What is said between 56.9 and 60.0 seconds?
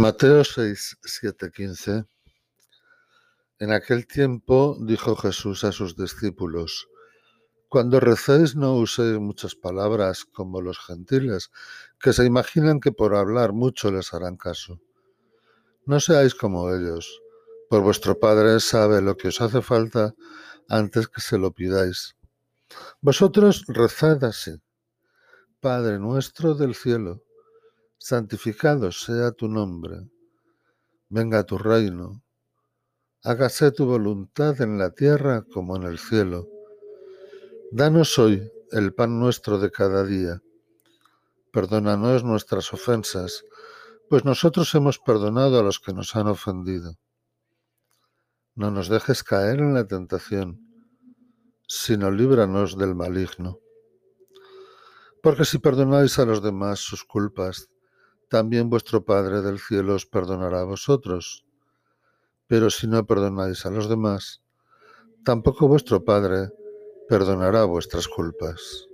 culpas, también vuestro Padre del cielo